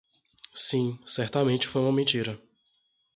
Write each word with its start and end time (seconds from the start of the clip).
Sim; 0.55 0.97
Certamente 1.05 1.67
foi 1.67 1.81
uma 1.83 1.91
mentira. 1.91 2.41